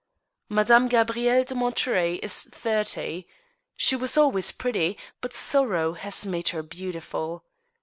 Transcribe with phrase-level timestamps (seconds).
[0.49, 3.27] Madame Gabrielle de Monterey is thirty.
[3.77, 7.45] She was always pretty, but sorrow has made her beautiful.